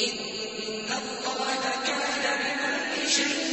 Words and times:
إِنَّ 0.00 0.92
اللَّهَ 0.92 1.60
كَانَ 1.86 3.45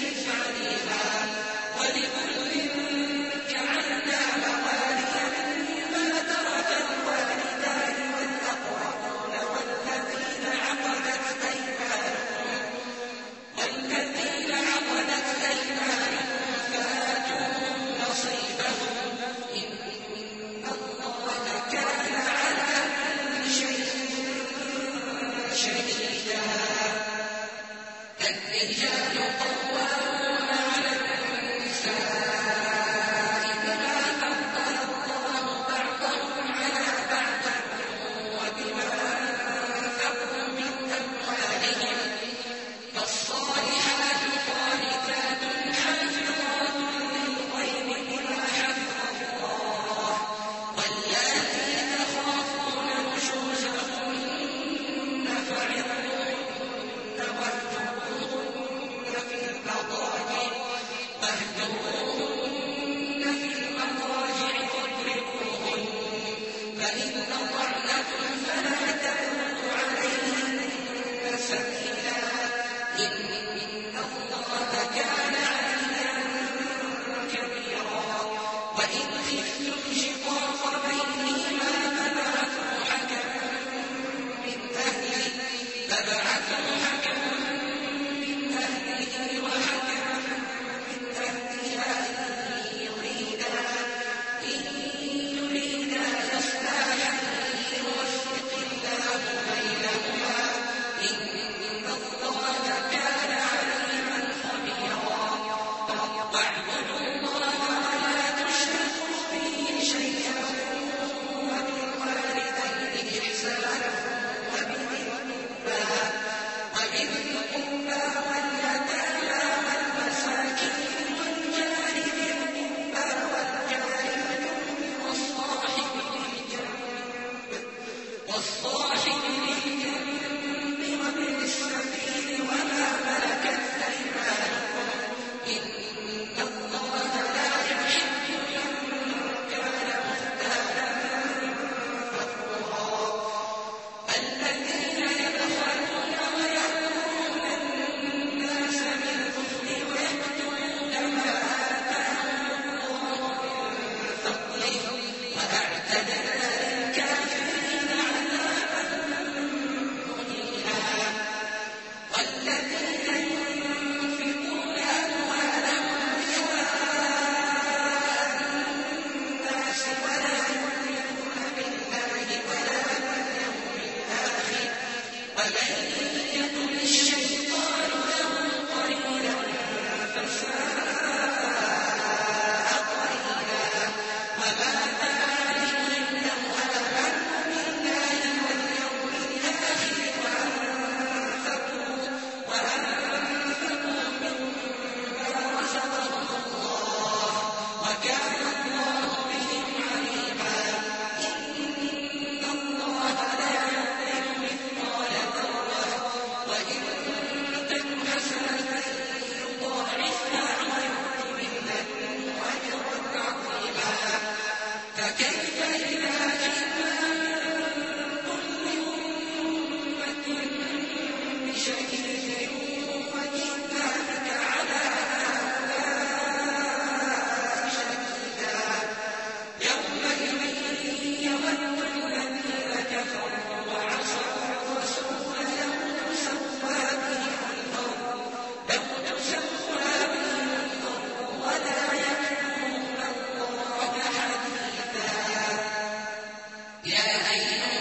يا 246.86 247.30
أيها 247.30 247.73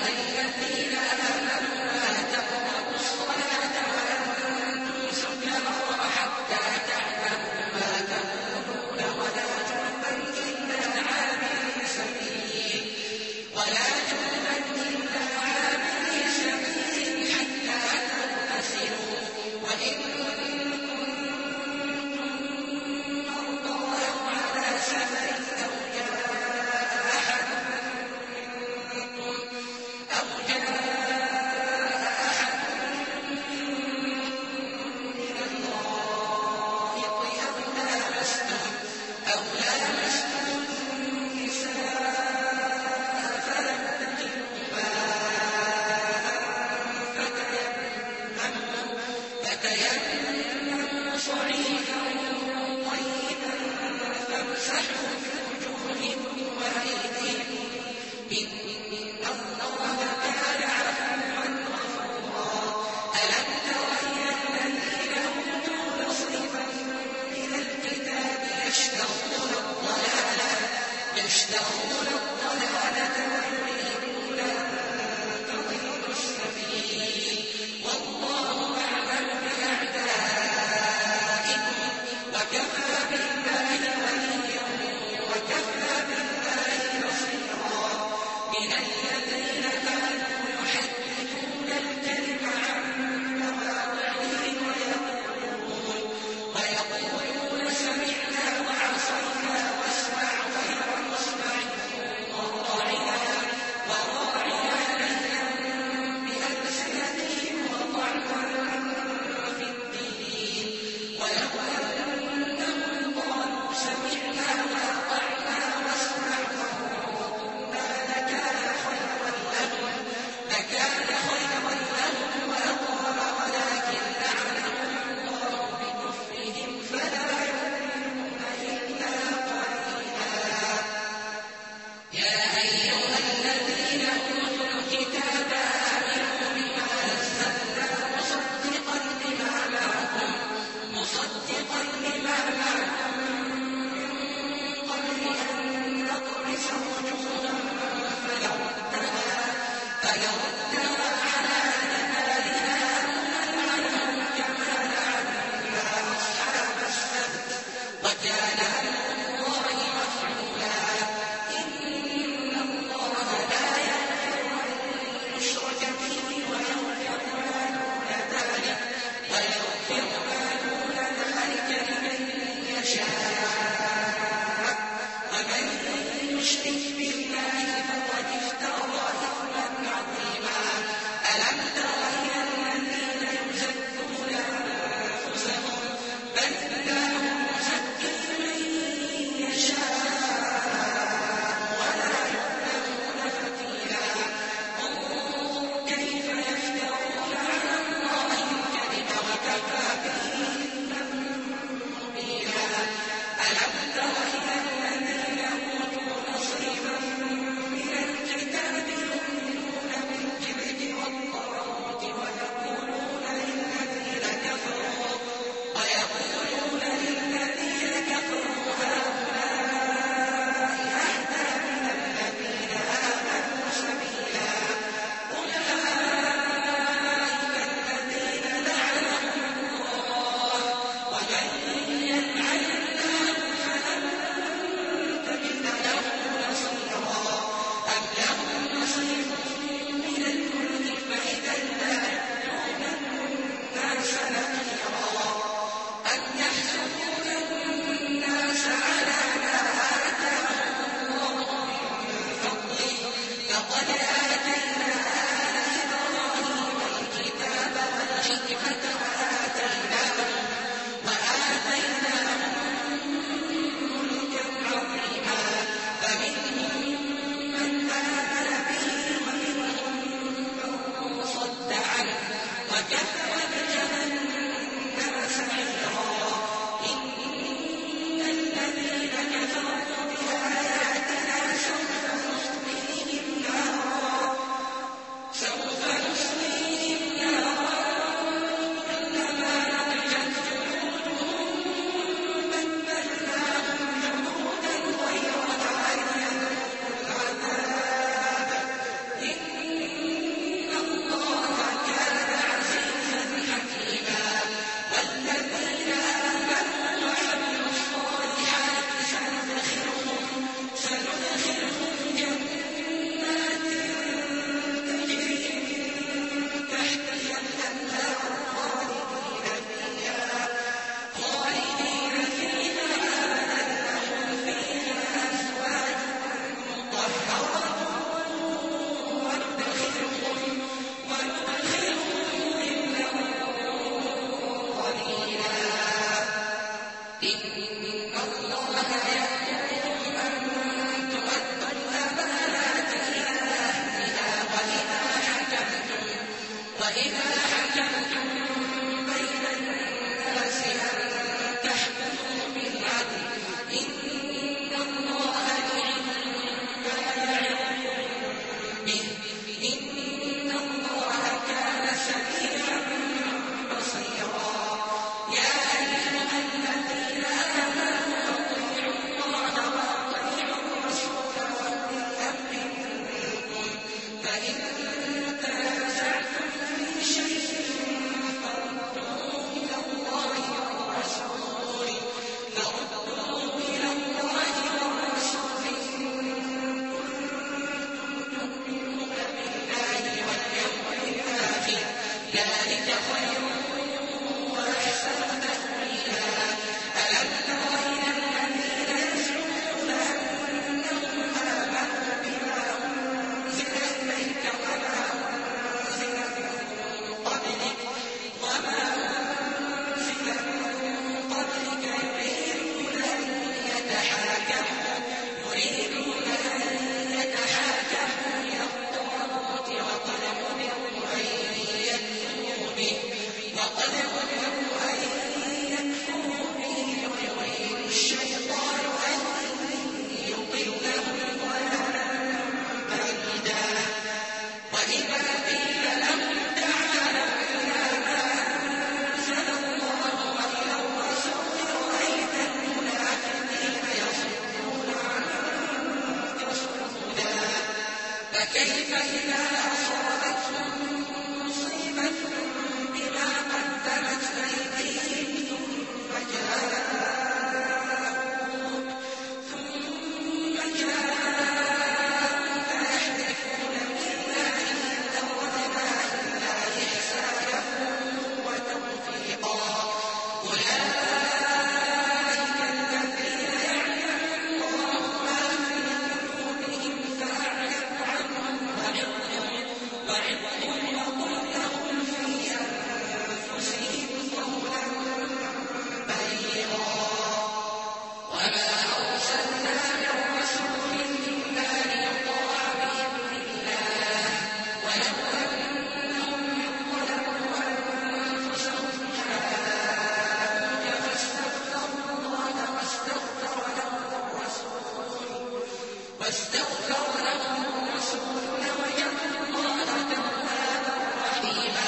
واستغفر 506.25 507.23
لهم 507.23 507.63
الرسول 507.83 508.43
لوجدوا 508.63 509.45
الله 509.45 509.85
توابا 510.13 510.95
رحيما 511.25 511.87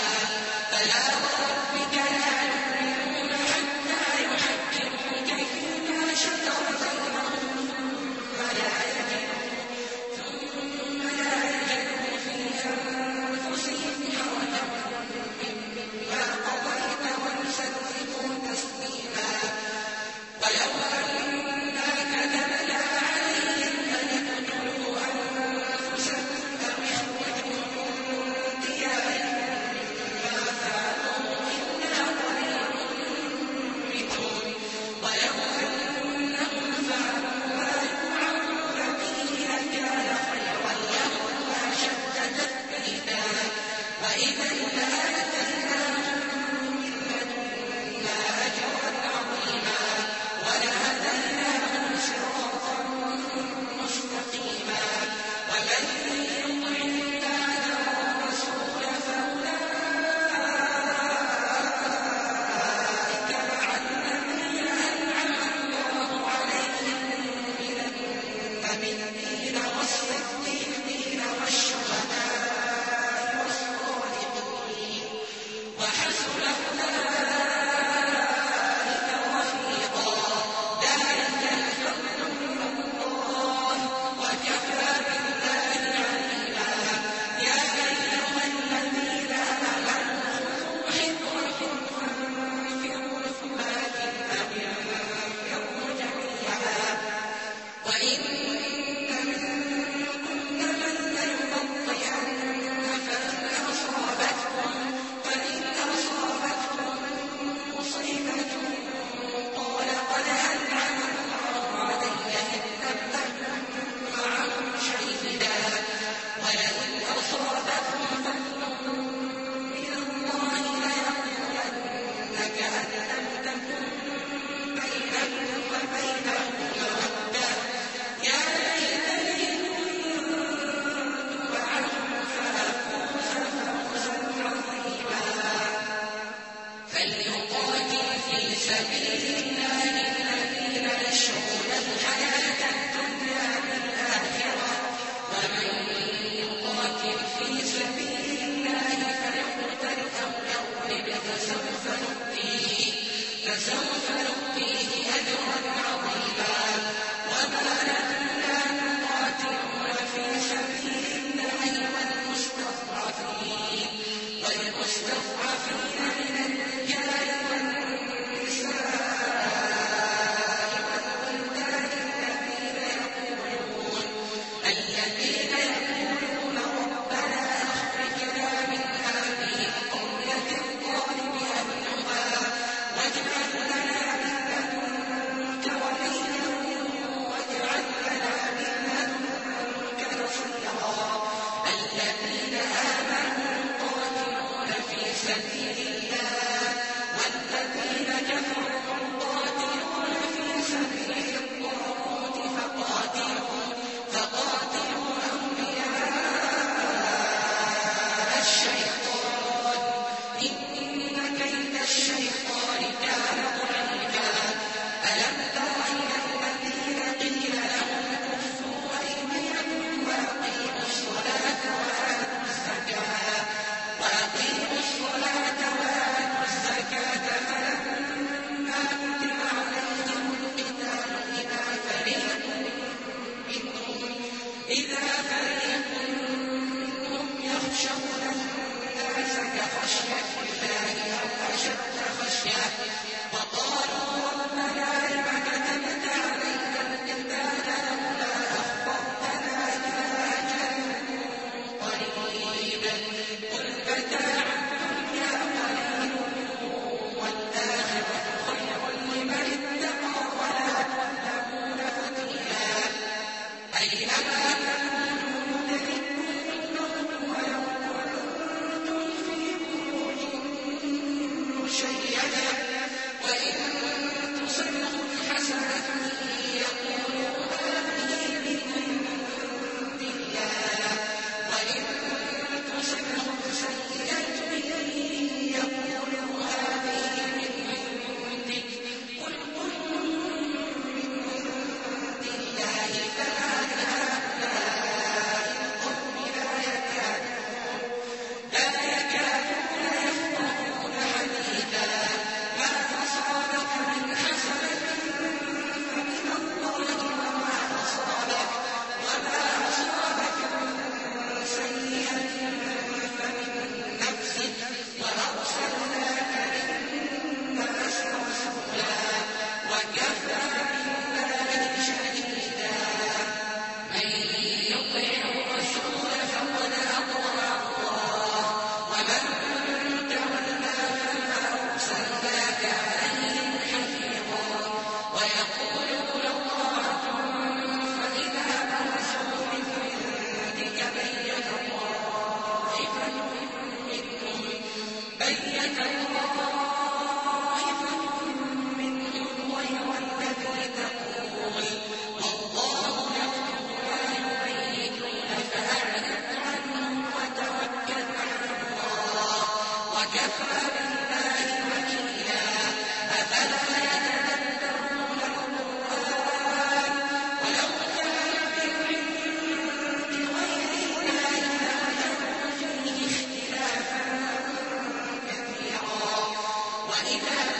إِلَٰهٍ 377.05 377.54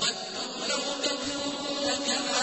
ودوا 0.00 0.66
لو 0.68 0.82
تكفرون 1.04 1.86
كما 2.06 2.42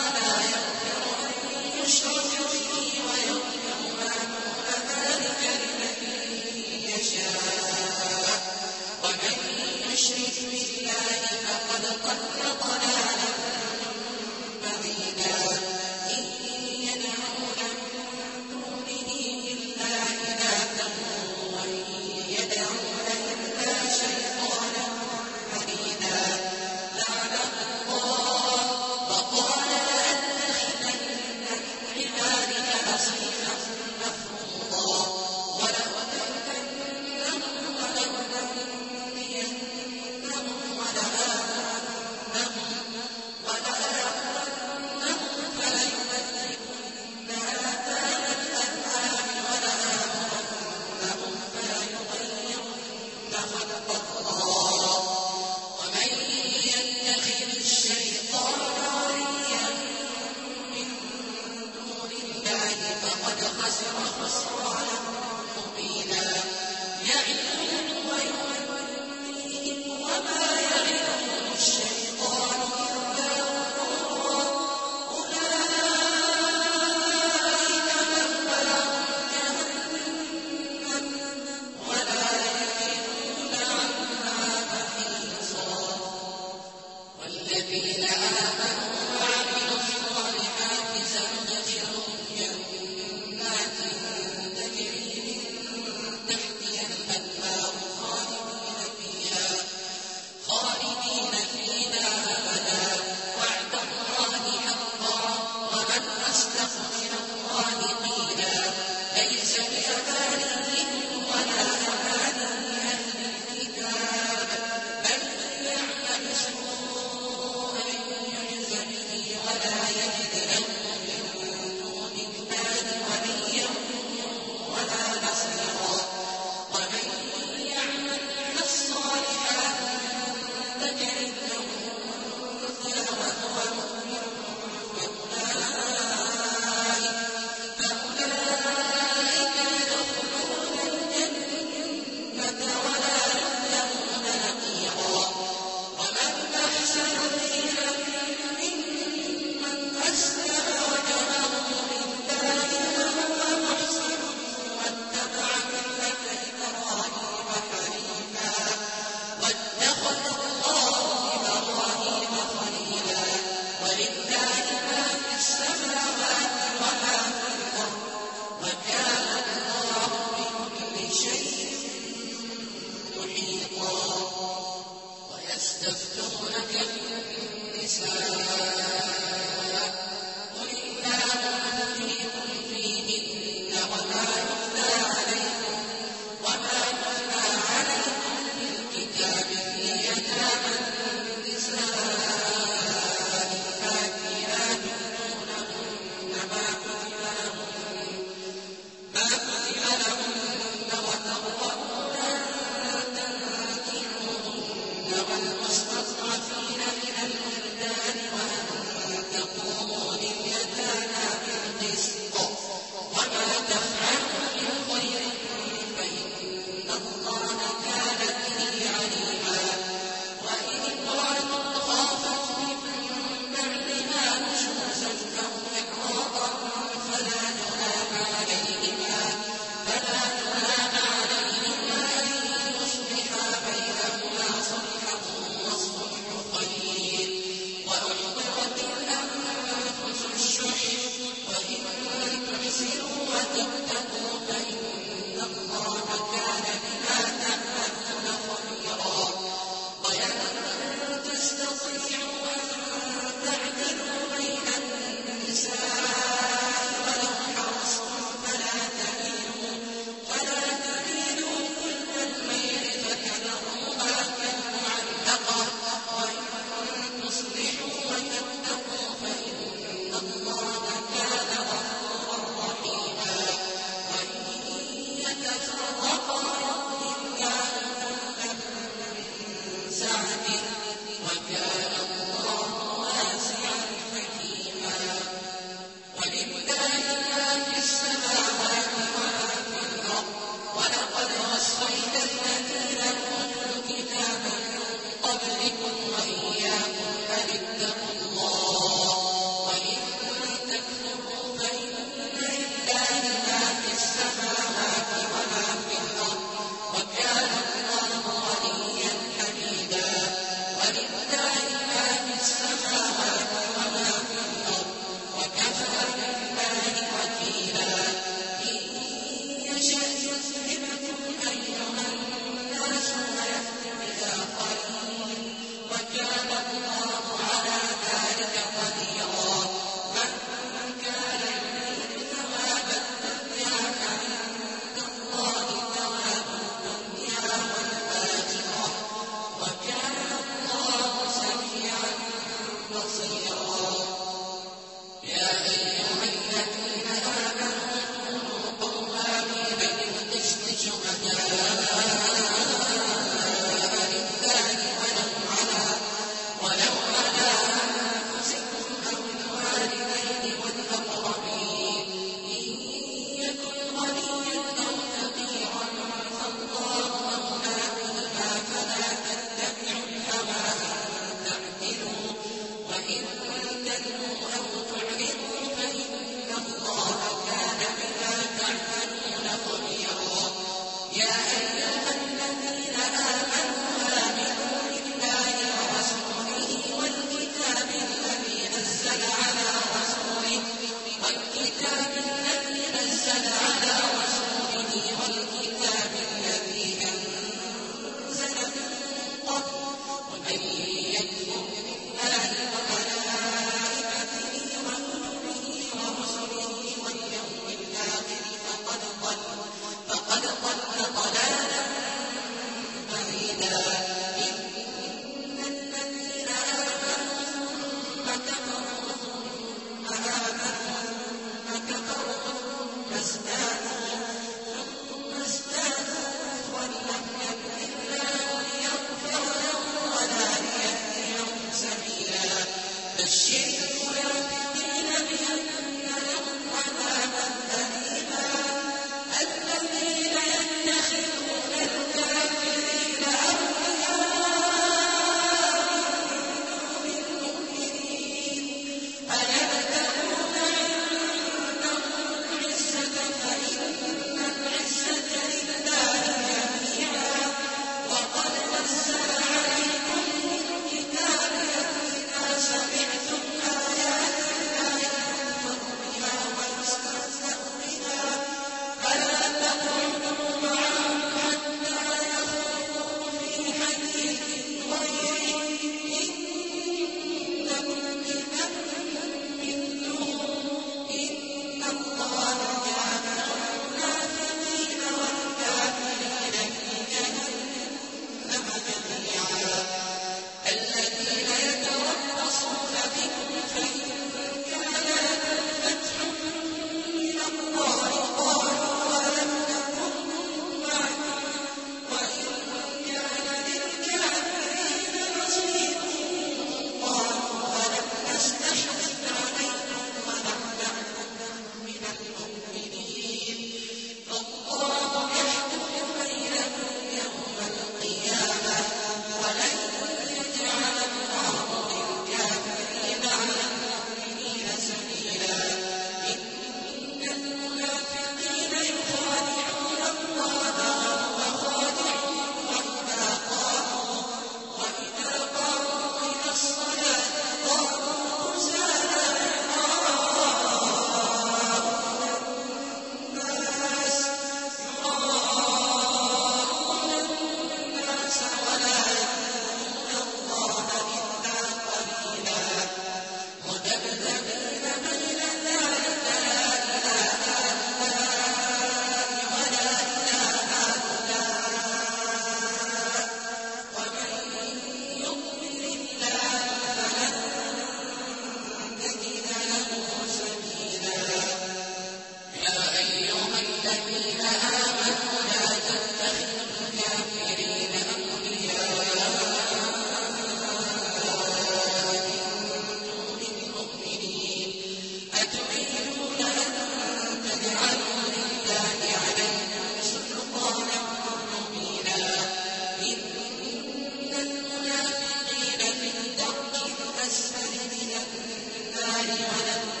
لكن 599.31 600.00